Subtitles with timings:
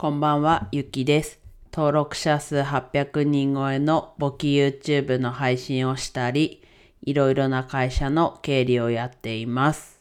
[0.00, 1.40] こんばんは、ゆきです。
[1.72, 6.62] 登録者数800人超えの簿記 YouTube の配信をしたり、
[7.02, 10.00] いろいろな会社の経理をやっています。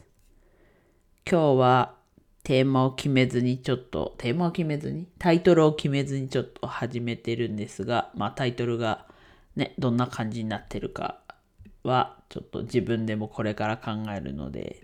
[1.27, 1.95] 今日は
[2.43, 9.07] テーマを決めずにちょっと、テーマを決めずにタイトルを決めずにちょっと始めてるんですが、まあタイトルが
[9.55, 11.21] ね、どんな感じになってるか
[11.81, 14.79] は、ちょっと自分でもこれから考えるので、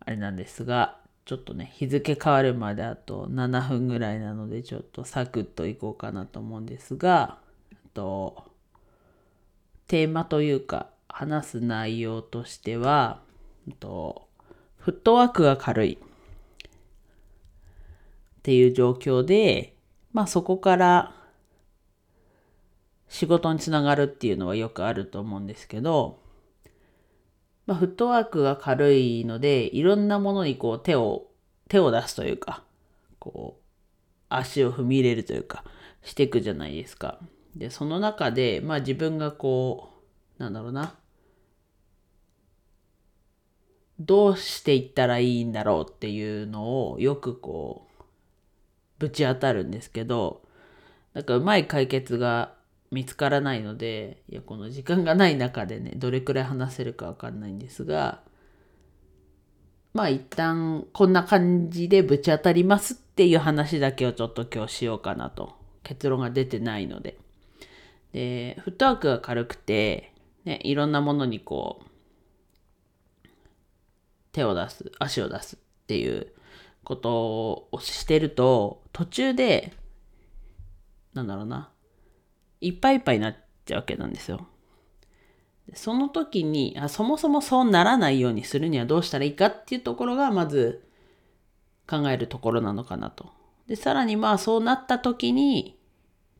[0.00, 7.38] あれなんですが、ちょっとね、日付変わるまであと7分ぐらいなので、ちょっとサクッといこうかなと思うんですが、
[7.94, 8.44] と
[9.86, 13.20] テーマというか、話す内容としては、
[13.78, 14.26] と
[14.78, 15.92] フットワークが軽い。
[15.92, 15.96] っ
[18.42, 19.76] ていう状況で、
[20.12, 21.14] まあそこから
[23.08, 26.18] 仕事につながるっていうのはよくあると思うんですけど、
[27.72, 31.28] まあ、フットワークが軽いので、いろんなものにこう手を、
[31.70, 32.64] 手を出すというか、
[33.18, 33.62] こう、
[34.28, 35.64] 足を踏み入れるというか、
[36.02, 37.18] していくじゃないですか。
[37.56, 39.88] で、その中で、まあ自分がこ
[40.38, 40.98] う、なんだろうな、
[43.98, 48.02] どうしていったらいいんだろうっていうのをよくこう、
[48.98, 50.42] ぶち当たるんですけど、
[51.14, 52.54] なんかうまい解決が
[52.92, 58.20] 見つからないので、いや、この時間がない中でね、どれくらい話せるかわかんないんですが、
[59.94, 65.54] まあ一旦こんな感じでぶち当たりますっていう話だけをちょっと今日しようかなと。
[65.82, 67.18] 結論が出てないので。
[68.12, 70.12] で、フットワークが軽くて、
[70.44, 73.28] ね、いろんなものにこう、
[74.32, 76.30] 手を出す、足を出すっていう
[76.84, 79.72] ことをしてると、途中で、
[81.14, 81.71] なんだろうな、
[82.62, 84.46] いっぱいいっぱいになっちゃうわけなんですよ。
[85.74, 90.82] その時にあ、そもそもそうならないようにするにはどうしたらいいかっていうところが、まず
[91.86, 93.30] 考えるところなのかなと。
[93.66, 95.78] で、さらにまあそうなった時に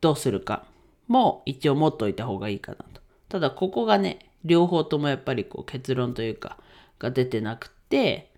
[0.00, 0.64] どうするか
[1.08, 3.00] も一応持っといた方がいいかなと。
[3.28, 6.58] ただここがね、両方ともやっぱりこう結論というか
[6.98, 8.32] が出てなくて、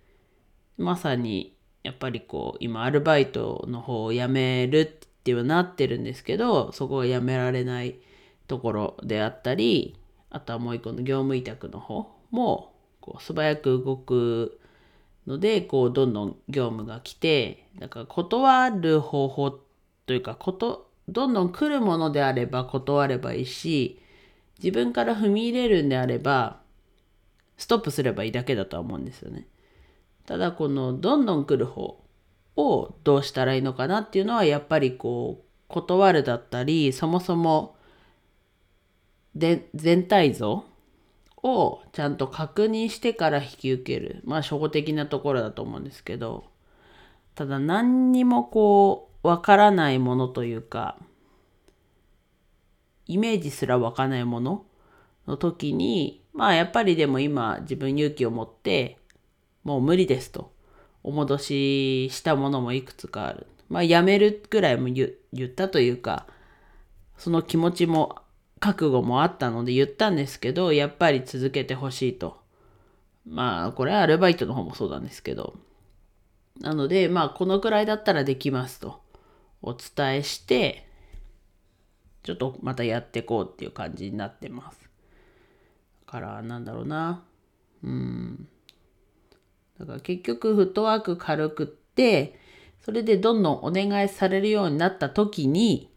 [0.77, 7.95] まさにやっぱりこう今アルバイトの方を辞めるってはなってるんですけど、そこが辞められない
[8.47, 9.97] ところであったり、
[10.29, 14.59] あとはもう一個の業務委託の方もこう素早く動く
[15.25, 19.49] ので、こうどんどん業務が来て、だから断る方法
[20.05, 23.99] というか、こと、どんどん来るものであれば断ればいいし、
[24.59, 26.59] 自分から踏み入れるんであれば、
[27.57, 29.47] ストップすればいいだけだとは思うんですよね。
[30.27, 32.04] ただこのどんどん来る方
[32.57, 37.75] をどうしたらいいのかなっていうのはやっぱりこう断るだったりそもそも
[39.35, 40.63] で全体像
[41.43, 44.21] をちゃんと確認してから引き受ける。
[44.23, 46.55] まあ初歩的なところだと思うんですけど。
[47.35, 50.97] ただ何にもこうわからないものというか
[53.07, 54.65] イメージすらわからないもの
[55.27, 58.97] の時にまあやっぱりでも今自分勇気を持って
[59.63, 60.54] もう無理ですと。
[61.05, 63.45] お戻ししたものもいくつかある。
[63.69, 65.13] まあやめるぐらいも言
[65.45, 66.25] ったというか
[67.15, 68.15] その気持ちも
[68.59, 72.41] 覚悟もあったので言ったんですけどやっぱり続けてほしいと。
[73.23, 75.53] まあこれはアルバイトの方もそうなんですけど。
[76.59, 78.99] なのでまあこのくらいだったらできますと
[79.61, 80.87] お伝えして
[82.23, 84.89] ちょっとまたやっていこうっていう感じになってます。
[86.07, 87.23] だからなんだろうな。
[87.83, 88.47] うん。
[89.79, 92.39] だから結局フットワーク軽くって、
[92.81, 95.91] それでどんどんお願いされるようになった時に、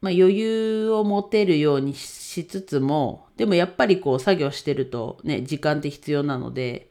[0.00, 6.90] まあ余裕を持てるようにしつつも、でもやっぱりこう作業してるとね、時間って必要なので、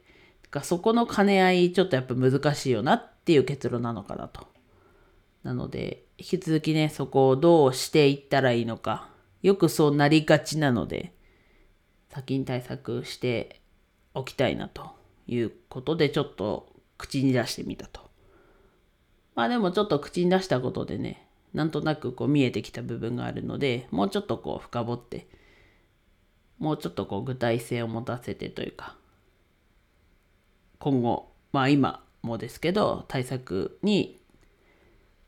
[0.50, 4.48] かそこの兼ね合いちょっとやっぱ難しいよなっていう結論なのかなと。
[5.44, 9.10] なので、引き続きね、そこをどうしていったらいいのか。
[9.42, 11.14] よくそうなりがちなので、
[12.10, 13.62] 先に対策して
[14.14, 14.92] おきたいなと
[15.28, 18.02] いうことでちょっと口に出してみたと。
[19.36, 25.28] まあでもちょっと口に出したことでね、なんとなくこう見えてきた部分があるので、もうちょっとこう深掘って、
[26.58, 28.98] もうちょっとこう具体性を持たせてというか、
[30.80, 34.20] 今後、まあ今もですけど、対策に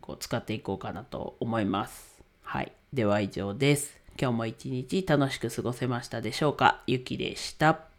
[0.01, 2.21] こう使っていこうかなと思います。
[2.41, 2.73] はい。
[2.91, 3.97] では以上です。
[4.19, 6.81] 今日も一日楽しく過ごせましたでしょうか？
[6.85, 7.90] ゆきでした。